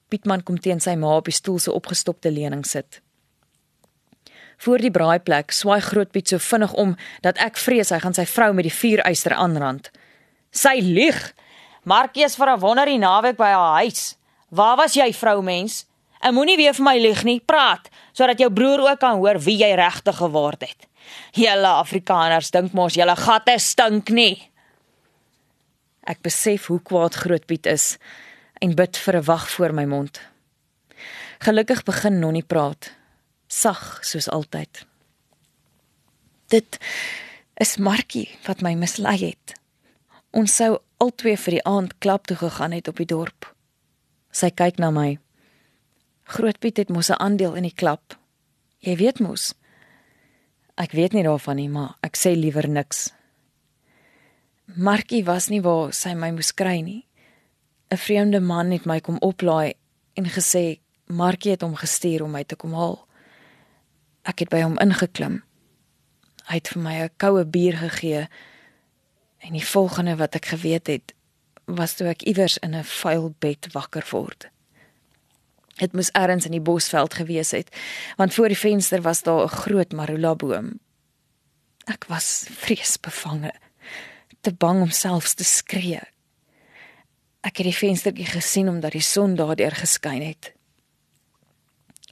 [0.09, 3.01] Pietman kom teen sy ma op die stoel se opgestopte leuning sit.
[4.59, 8.53] Voor die braaiplek swaai Grootpiet so vinnig om dat ek vrees hy gaan sy vrou
[8.53, 9.91] met die vuuryster aanrand.
[10.51, 11.33] Sy lieg.
[11.85, 14.17] Markies vir 'n wonder die naweek by haar huis.
[14.51, 15.87] Waar was jy, vroumens?
[16.21, 17.41] En moenie weer vir my lieg nie.
[17.41, 20.87] Praat sodat jou broer ook kan hoor wie jy regtig geword het.
[21.33, 24.51] Julle Afrikaners dink mos julle gatte stink nie.
[26.05, 27.99] Ek besef hoe kwaad Grootpiet is
[28.61, 30.21] en bid vir 'n wag voor my mond.
[31.39, 32.93] Gelukkig begin Nonnie praat
[33.53, 34.87] sag soos altyd.
[36.49, 36.79] Dit
[37.61, 39.57] is Markie wat my mislei het.
[40.33, 43.49] Ons sou albei vir die aand klap toe gegaan het op die dorp.
[44.33, 45.19] Sy kyk na my.
[46.33, 48.17] Grootpiet het mos 'n aandeel in die klap.
[48.81, 49.55] Jy weet mos.
[50.83, 53.13] Ek weet nie daarvan nie, maar ek sê liewer niks.
[54.75, 57.07] Markie was nie waar sy my moes kry nie.
[57.93, 59.75] 'n Vreemde man het my kom oplaai
[60.17, 63.07] en gesê Markie het hom gestuur om my te kom haal.
[64.25, 65.43] Ek het by hom ingeklim.
[66.49, 68.29] Hy het vir my 'n koue bier gegee.
[69.39, 71.15] En die volgende wat ek geweet het,
[71.67, 74.51] was toe ek iewers in 'n vuil bed wakker word.
[75.81, 77.73] Dit moes ergens in die bosveld gewees het,
[78.17, 80.81] want voor die venster was daar 'n groot marula boom.
[81.85, 83.53] Ek was vreesbevange,
[84.41, 86.01] te bang om selfs te skree.
[87.43, 90.53] Ek het die venstertjie gesien omdat die son daardeur geskyn het.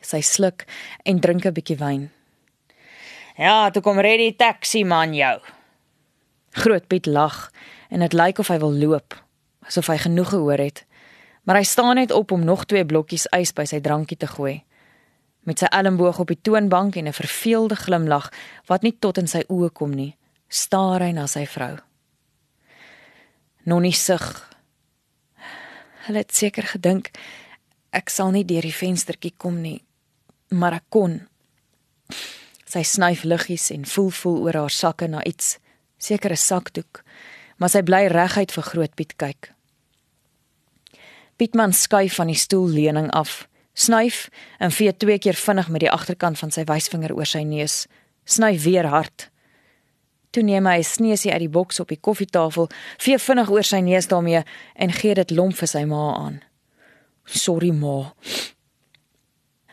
[0.00, 0.64] Sy sluk
[1.04, 2.10] en drink 'n bietjie wyn.
[3.36, 5.40] Ja, toe kom red die taxi man jou.
[6.50, 7.50] Groot Piet lag
[7.88, 9.14] en dit lyk of hy wil loop,
[9.62, 10.84] asof hy genoeg gehoor het.
[11.50, 14.60] Maar hy staan net op om nog twee blokkies ys by sy drankie te gooi.
[15.42, 18.30] Met sy elmboog op die toonbank en 'n verveelde glimlag
[18.70, 20.16] wat nie tot in sy oë kom nie,
[20.48, 21.78] staar hy na sy vrou.
[23.64, 24.54] Nonnie sug.
[26.06, 27.10] Hulle het seker gedink
[27.90, 29.82] ek sal nie deur die venstertjie kom nie,
[30.48, 31.26] maar ek kon.
[32.64, 35.58] Sy snyf liggies en voel voel oor haar sakke na iets,
[35.98, 37.02] seker 'n sakdoek,
[37.56, 39.59] maar sy bly reguit vir Groot Piet kyk.
[41.40, 44.26] Pietman skuif van die stoelleuning af, snyf
[44.60, 47.86] en vee twee keer vinnig met die agterkant van sy wysvinger oor sy neus,
[48.28, 49.30] snyf weer hard.
[50.36, 53.80] Toe neem hy 'n sneusie uit die boks op die koffietafel, vee vinnig oor sy
[53.80, 54.44] neus daarmee
[54.76, 56.42] en gee dit lomp vir sy ma aan.
[57.24, 58.12] "Sorry ma."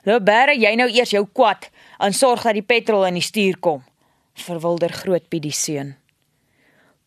[0.06, 3.60] "Nou bære jy nou eers jou kwad en sorg dat die petrol in die stuur
[3.60, 3.84] kom."
[4.36, 5.96] Verwilder groot Piet die seun.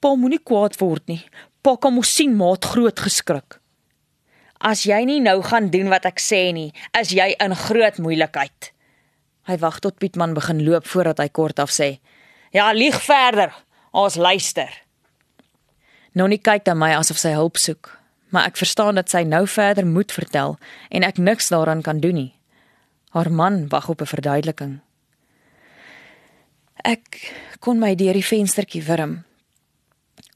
[0.00, 1.24] "Pa moenie kwaad word nie.
[1.62, 3.59] Pa kan mos sien maat groot geskrik."
[4.60, 6.68] As jy nie nou gaan doen wat ek sê nie,
[6.98, 8.72] is jy in groot moeilikheid.
[9.48, 11.98] Hy wag tot Pietman begin loop voordat hy kortaf sê:
[12.52, 13.54] "Ja, lieg verder.
[13.92, 14.68] Ons luister."
[16.12, 19.86] Nonnie kyk na my asof sy hulp soek, maar ek verstaan dat sy nou verder
[19.86, 20.58] moet vertel
[20.90, 22.34] en ek niks daaraan kan doen nie.
[23.10, 24.80] Haar man wag op 'n verduideliking.
[26.84, 29.24] Ek kon my deur die venstertjie wurm.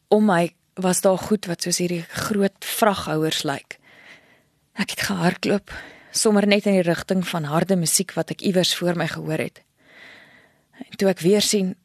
[0.08, 3.78] Om my was daar goed wat soos hierdie groot vraghouers lyk.
[4.74, 5.70] Ek het gehardloop,
[6.10, 9.62] sommer net in die rigting van harde musiek wat ek iewers voor my gehoor het.
[10.90, 11.76] En toe ek weer sien,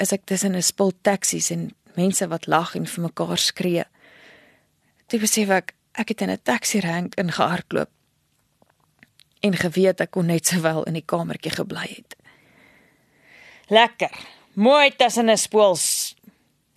[0.00, 3.84] is ek tussen 'n spul taksies en mense wat lag en vir mekaar skree.
[5.06, 7.90] Toe besef ek ek het in 'n taxi rank ingehardloop
[9.40, 12.16] en geweet ek kon net sowel in die kamertjie gebly het.
[13.68, 14.14] Lekker.
[14.54, 15.76] Mooi tussen 'n spoel.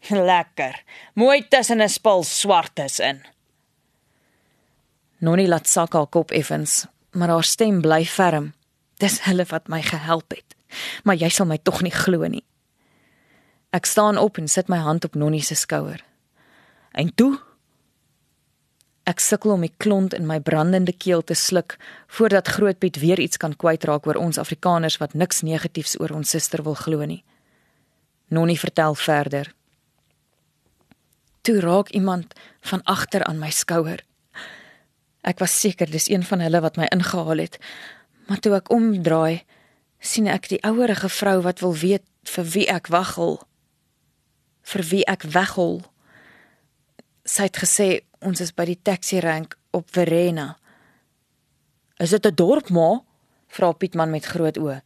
[0.10, 0.84] Lekker.
[1.14, 3.22] Mooi tussen 'n spul swartes in.
[5.22, 8.54] Nonnie laat sak haar kop effens, maar haar stem bly ferm.
[8.98, 10.56] Dis hulle wat my gehelp het.
[11.04, 12.44] Maar jy sal my tog nie glo nie.
[13.72, 16.02] Ek staan op en sit my hand op Nonnie se skouer.
[16.92, 17.38] En toe
[19.10, 21.74] Ek sukkel om die klont in my brandende keel te sluk
[22.08, 26.62] voordat Grootpiet weer iets kan kwytraak oor ons Afrikaners wat niks negatiefs oor ons suster
[26.64, 27.24] wil glo nie.
[28.30, 29.50] Nonnie vertel verder.
[31.42, 32.38] Toe raak iemand
[32.70, 34.06] van agter aan my skouer.
[35.22, 37.60] Ek was seker dis een van hulle wat my ingehaal het,
[38.28, 39.44] maar toe ek omdraai,
[40.02, 43.38] sien ek die ouerige vrou wat wil weet vir wie ek waghol.
[44.66, 45.82] Vir wie ek weghol.
[47.26, 47.90] Sy het gesê
[48.22, 50.58] ons is by die taxi rank op Verena.
[52.00, 53.02] Is dit 'n dorp, ma?
[53.48, 54.82] vra Pietman met groot oë.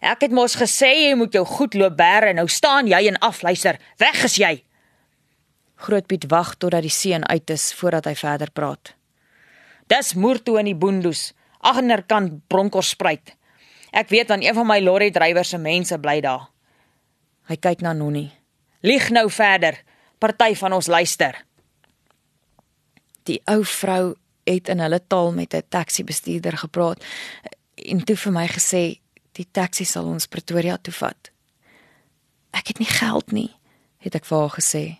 [0.00, 3.78] Ek het mos gesê jy moet jou goed loop bære, nou staan jy en afluister.
[3.98, 4.64] Weg is jy.
[5.76, 8.99] Grootpiet wag totdat die seun uit is voordat hy verder praat.
[9.90, 11.32] Dis moertoe in die boendoes,
[11.66, 13.34] agterkant Bronkhorstspruit.
[13.90, 16.46] Ek weet van een van my lorry drywers se mense bly daar.
[17.50, 18.30] Hy kyk na Nonnie.
[18.86, 19.80] Lieg nou verder.
[20.22, 21.34] Party van ons luister.
[23.26, 24.14] Die ou vrou
[24.46, 27.04] het in hulle taal met 'n taxi bestuurder gepraat
[27.74, 29.00] en toe vir my gesê
[29.32, 31.30] die taxi sal ons Pretoria toe vat.
[32.50, 33.50] Ek het nie geld nie,
[33.98, 34.98] het ek vir haar gesê.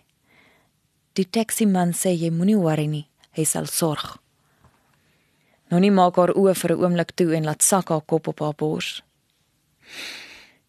[1.13, 4.21] Die taxi man sê jy moenie worry nie, hy sal sorg.
[5.71, 8.55] Nonnie maak haar oë vir 'n oomblik toe en laat sak haar kop op haar
[8.55, 9.01] bors.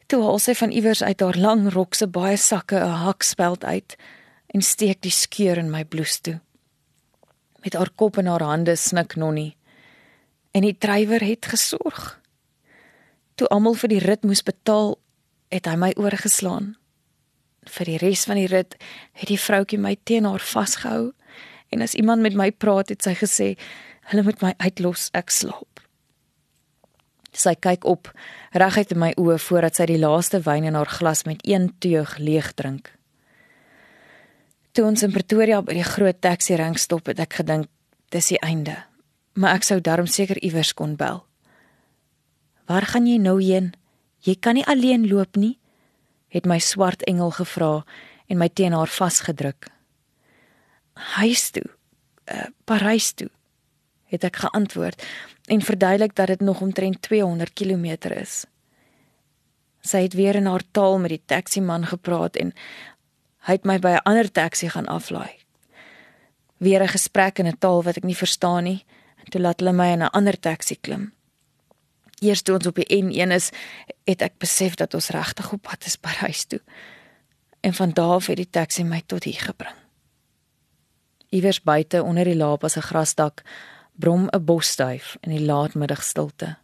[0.06, 3.96] Toe haal sy van iewers uit haar lang rok se baie sakke 'n hakspeld uit
[4.54, 6.40] en steek die skeur in my blouse toe.
[7.64, 9.56] Met haar kop in haar hande snik Nonnie.
[10.52, 12.20] En die drywer het gesorg.
[13.34, 14.98] Toe almal vir die rit moes betaal,
[15.48, 16.76] het hy my oorgeslaan.
[17.64, 18.76] Vir die res van die rit
[19.12, 21.12] het die vroutjie my teen haar vasgehou
[21.72, 23.48] en as iemand met my praat het sy gesê
[24.10, 25.82] hulle moet my uitlos ek slaap.
[27.32, 28.10] Sy kyk op,
[28.52, 32.18] reguit in my oë voordat sy die laaste wyn in haar glas met een teug
[32.20, 32.90] leeg drink.
[34.72, 37.68] Toe ons in Pretoria by die groot taxi rank stop, het ek gedink
[38.12, 38.76] dis die einde.
[39.36, 41.24] Maar ek sou darm seker iewers kon bel.
[42.68, 43.72] "Waar gaan jy nou heen?
[44.20, 45.58] Jy kan nie alleen loop nie,"
[46.28, 47.84] het my swart engel gevra
[48.28, 49.68] en my teen haar vasgedruk.
[50.94, 51.70] "Huis toe.
[52.32, 53.30] Uh, Parys toe,"
[54.12, 55.02] het ek geantwoord
[55.48, 58.44] en verduidelik dat dit nog omtrent 200 km is.
[59.82, 62.52] Sy het weer in haar taal met die taksiman gepraat en
[63.48, 65.32] hy het my by 'n ander taxi gaan aflaai.
[66.56, 68.84] Weer 'n gesprek in 'n taal wat ek nie verstaan nie
[69.16, 71.12] en toe laat hulle my in 'n ander taxi klim.
[72.20, 73.50] Eers toe ons op die N1 is,
[74.04, 76.60] het ek besef dat ons regtig op pad is Parys toe.
[77.60, 79.74] En van daar af het die taxi my tot hier gebring.
[81.28, 83.42] Iewers buite onder die laap as 'n grasdak
[83.92, 86.56] brom 'n bosduif in die laatmiddagstilte.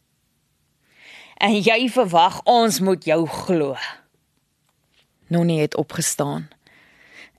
[1.36, 3.76] En jy verwag ons moet jou glo.
[5.26, 6.48] Nonnie het opgestaan.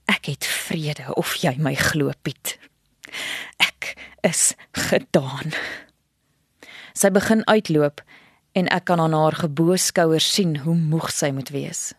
[0.04, 2.58] Ek het vrede of jy my glo, Piet.
[3.56, 5.52] Ek is gedaan.
[6.92, 8.02] Sy begin uitloop
[8.52, 11.92] en ek kan aan haar geboeskouers sien hoe moeg sy moet wees.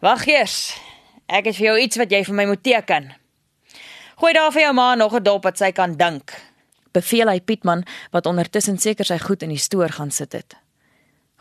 [0.00, 0.76] Wag eers.
[1.26, 3.12] Ek het vir jou iets wat jy vir my moet teken.
[4.16, 6.51] Gooi daar vir jou ma nog 'n dop wat sy kan dink
[6.92, 10.56] beveel hy Pietman wat ondertussen seker sy goed in die stoor gaan sit het.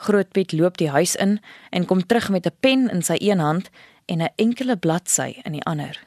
[0.01, 3.39] Groot Piet loop die huis in en kom terug met 'n pen in sy een
[3.39, 3.69] hand
[4.05, 5.99] en 'n enkele bladsy in die ander.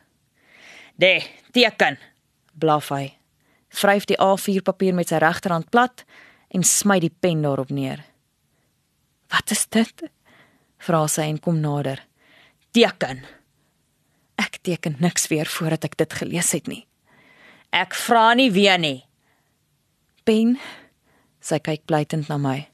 [0.97, 1.99] "De, teken,"
[2.53, 3.17] blaf hy.
[3.69, 6.05] Vryf die A4 papier met sy regterhand plat
[6.49, 8.05] en smy die pen daarop neer.
[9.29, 10.03] "Wat is dit?"
[10.79, 12.07] vra sy en kom nader.
[12.71, 13.25] "Teken."
[14.35, 16.87] Ek teken niks weer voordat ek dit gelees het nie.
[17.71, 19.05] Ek vra nie weer nie.
[20.25, 20.59] Ben,
[21.41, 22.69] sy kyk blytend na my.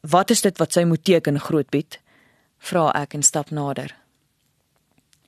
[0.00, 2.00] Wat is dit wat sy moet teken, Grootpiet?
[2.64, 3.92] vra ek en stap nader.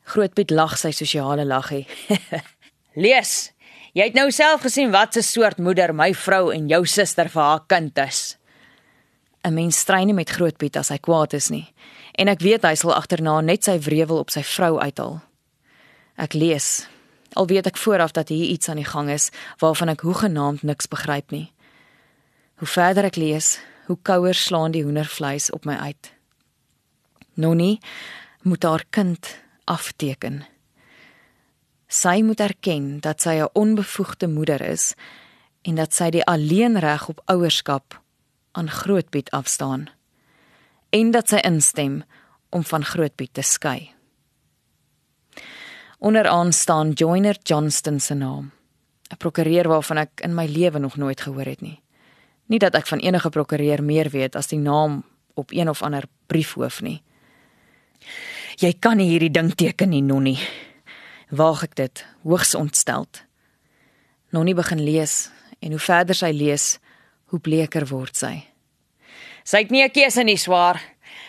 [0.07, 1.85] Grootpiet lag sy sosiale laggie.
[3.05, 3.51] Lees.
[3.97, 7.43] Jy het nou self gesien wat 'n soort moeder my vrou en jou suster vir
[7.43, 8.37] haar kind is.
[9.45, 11.73] 'n Mens stry nie met Grootpiet as hy kwaad is nie,
[12.19, 15.21] en ek weet hy sal agterna net sy wrevel op sy vrou uithaal.
[16.17, 16.89] Ek lees
[17.37, 20.89] al weet ek vooraf dat hier iets aan die gang is waarvan ek hoegenaamd niks
[20.89, 21.53] begryp nie.
[22.57, 26.13] Hoe verder ek lees, hoe kouer slaan die hoendervleis op my uit.
[27.35, 27.81] Nonnie
[28.43, 30.45] moet haar kind afteken.
[31.87, 34.95] Sy moet erken dat sy 'n onbevoegde moeder is
[35.63, 38.01] en dat sy die alleenreg op ouerskap
[38.53, 39.89] aan Grootpiet afstaan
[40.91, 42.03] en dat sy instem
[42.49, 43.96] om van Grootpiet te skei.
[45.99, 48.51] Onderaan staan Joyner Johnston se naam.
[49.11, 51.83] 'n Prokureur waarvan ek in my lewe nog nooit gehoor het nie.
[52.47, 55.05] Nie dat ek van enige prokureur meer weet as die naam
[55.35, 57.03] op een of ander briefhoof nie.
[58.57, 60.39] Jy kan nie hierdie ding teken nie, Nonnie.
[61.31, 63.23] Waag ek dit, hoogs ontsteld.
[64.31, 66.79] Nonnie begin lees en hoe verder sy lees,
[67.25, 68.45] hoe bleker word sy.
[69.45, 70.81] Sy het nie 'n keuse nie, swaar.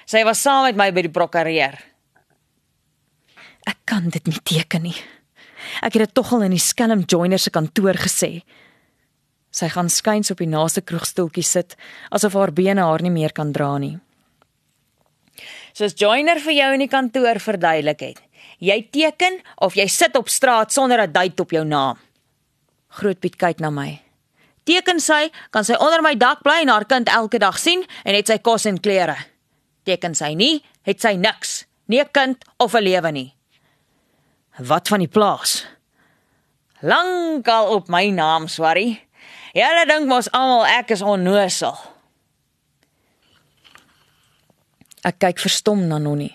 [0.06, 1.87] Sy was saam met my by die prokureur.
[3.68, 4.96] Ek kan dit nie teken nie.
[5.84, 8.42] Ek het dit tog al in die skelm joiner se kantoor gesê.
[9.52, 11.76] Sy gaan skuins op die naaste kroegstoeltjie sit
[12.14, 13.98] asof haar bene haar nie meer kan dra nie.
[15.78, 18.22] Soos joiner vir jou in die kantoor verduidelik het.
[18.64, 21.98] Jy teken of jy sit op straat sonder 'n duit op jou naam.
[22.90, 24.02] Grootpiet kyk na my.
[24.64, 28.16] Teken sy, kan sy onder my dak bly en haar kind elke dag sien en
[28.16, 29.16] het sy kos en klere.
[29.84, 33.37] Teken sy nie, het sy niks, nie 'n kind of 'n lewe nie.
[34.58, 35.66] Wat van die plaas?
[36.80, 38.98] Lankal op my naam, Swarry.
[39.54, 41.78] Julle dink mos almal ek is onnosel.
[45.06, 46.34] Ek kyk verstom na Nonnie,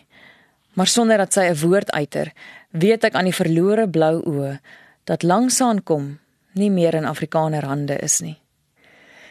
[0.79, 2.33] maar sonder dat sy 'n woord uiter,
[2.71, 4.61] weet ek aan die verlore blou oë
[5.05, 6.19] dat langsaan kom
[6.55, 8.41] nie meer in Afrikaner hande is nie.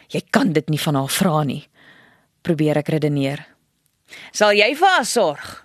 [0.08, 1.68] Jy kan dit nie van haar vra nie,
[2.42, 3.46] probeer ek redeneer.
[4.32, 5.64] Sal jy vir haar sorg?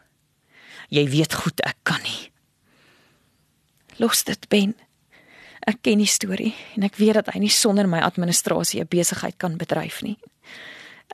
[0.90, 2.32] Jy weet goed ek kan nie.
[3.98, 4.76] Los dit, Ben.
[5.68, 9.38] Ek ken die storie en ek weet dat hy nie sonder my administrasie 'n besigheid
[9.38, 10.18] kan bedryf nie.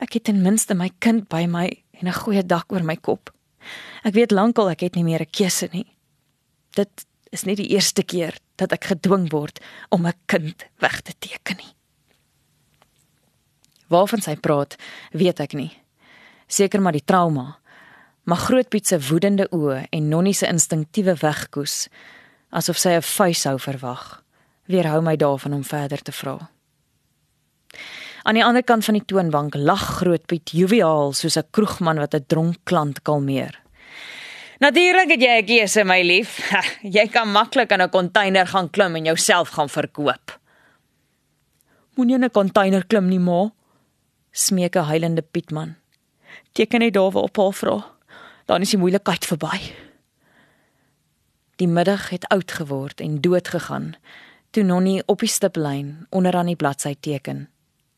[0.02, 1.70] Ek het ten minste my kind by my
[2.02, 3.34] en 'n goeie dak oor my kop.
[4.04, 5.88] Ek weet lankal ek het nie meer 'n keuse nie.
[6.76, 9.60] Dit is nie die eerste keer dat ek gedwing word
[9.90, 11.74] om 'n kind weg te teken nie.
[13.88, 14.76] Waarvan sy praat,
[15.12, 15.72] weet ek nie.
[16.48, 17.58] Seker maar die trauma.
[18.24, 21.90] Maar Grootpiet se woedende oë en Nonnie se instinktiewe wegkoes
[22.54, 24.24] asof sy 'n vuis sou verwag.
[24.68, 26.50] Weerhou my daarvan om verder te vra.
[28.24, 32.26] Aan die ander kant van die toonbank lag Grootpiet joviaal soos 'n kroegman wat 'n
[32.28, 33.60] dronk klant kalmeer.
[34.60, 36.50] Natuurlik het jy 'n keuse, my lief.
[36.52, 40.40] Ha, jy kan maklik in 'n container gaan klim en jouself gaan verkoop.
[41.96, 43.52] Moenie in 'n container klim nie, ma.
[44.32, 45.76] Smeek 'n huilende Pietman.
[46.54, 47.86] Teken net daar waar op haar vra.
[48.46, 49.60] Dan is die moeilikheid verby.
[51.64, 53.94] Die middag het oud geword en dood gegaan
[54.52, 57.46] toe Nonnie op die stiplyn onder aan die bladsy teken.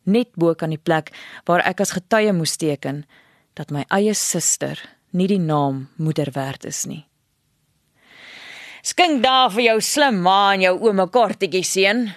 [0.03, 1.09] Net bo kan die plek
[1.49, 3.01] waar ek as getuie moes teken
[3.57, 4.77] dat my eie suster
[5.17, 7.07] nie die naam moeder werd is nie.
[8.85, 12.11] Skink daar vir jou slim ma en jou ouma kortetjie seun.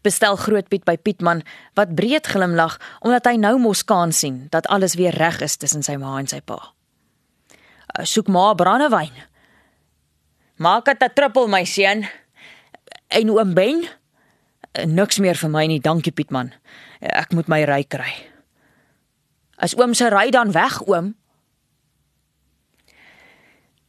[0.00, 1.44] Bestel Grootpiet by Pietman
[1.76, 5.84] wat breed glimlag omdat hy nou mos kan sien dat alles weer reg is tussen
[5.84, 6.62] sy ma en sy pa.
[8.08, 9.28] Soek maar brandewyn.
[10.58, 12.08] Maak dit 'n trippel my seun.
[13.08, 13.88] En oom Ben?
[14.84, 16.52] Niks meer vir my nie, dankie Pietman.
[17.00, 18.12] Ek moet my ry kry.
[19.56, 21.14] As oom se ry dan weg, oom.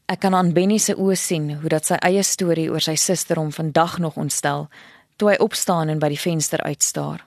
[0.09, 3.37] Ek kan aan Benny se oë sien hoe dat sy eie storie oor sy suster
[3.37, 4.65] hom vandag nog ontstel
[5.17, 7.21] toe hy opstaan en by die venster uitstaar.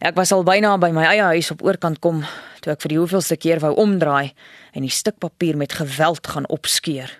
[0.00, 2.24] Ek was al byna by my eie huis op oorkant kom
[2.64, 4.32] toe ek vir die hoeveelste keer wou omdraai
[4.72, 7.19] en die stuk papier met geweld gaan opskeur.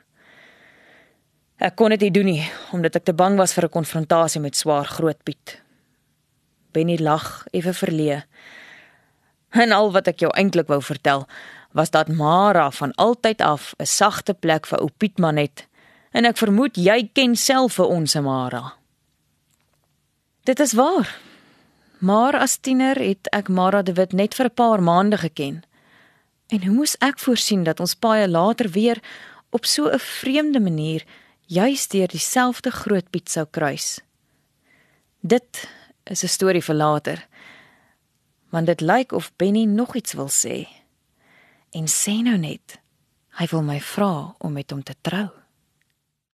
[1.61, 4.57] Ek kon dit nie doen nie omdat ek te bang was vir 'n konfrontasie met
[4.57, 5.61] swaar groot Piet.
[6.73, 8.25] Benny lag effe verleë.
[9.51, 11.27] En al wat ek jou eintlik wou vertel
[11.73, 15.69] was dat Mara van altyd af 'n sagte plek vir ou Pietman het
[16.13, 18.73] en ek vermoed jy ken self vir ons Mara.
[20.45, 21.19] Dit is waar.
[21.99, 25.63] Maar as tiener het ek Mara de Wit net vir 'n paar maande geken.
[26.49, 28.99] En hoe moes ek voorsien dat ons paie later weer
[29.51, 31.05] op so 'n vreemde manier
[31.51, 33.99] juis deur dieselfde groot Piet sou kruis.
[35.21, 35.67] Dit
[36.05, 37.29] is 'n storie vir later.
[38.51, 40.69] Want dit lyk of Benny nog iets wil sê.
[41.71, 42.81] En sê nou net,
[43.31, 45.40] hy wil my vra om met hom te trou.